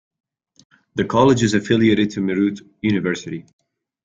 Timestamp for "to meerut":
2.09-2.59